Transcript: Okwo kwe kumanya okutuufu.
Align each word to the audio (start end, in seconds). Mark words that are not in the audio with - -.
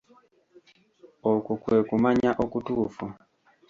Okwo 1.31 1.53
kwe 1.61 1.77
kumanya 1.87 2.31
okutuufu. 2.43 3.05